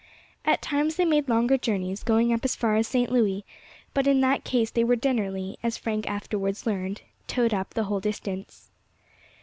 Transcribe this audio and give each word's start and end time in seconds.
At 0.45 0.63
times 0.63 0.95
they 0.95 1.05
made 1.05 1.29
longer 1.29 1.59
journeys, 1.59 2.01
going 2.03 2.33
up 2.33 2.43
as 2.43 2.55
far 2.55 2.75
as 2.75 2.87
St. 2.87 3.11
Louis; 3.11 3.45
but 3.93 4.07
in 4.07 4.19
that 4.21 4.43
case 4.43 4.71
they 4.71 4.83
were 4.83 4.95
generally, 4.95 5.57
as 5.61 5.77
Frank 5.77 6.09
afterwards 6.09 6.65
learned, 6.65 7.03
towed 7.27 7.53
up 7.53 7.75
the 7.75 7.83
whole 7.83 7.99
distance. 7.99 8.71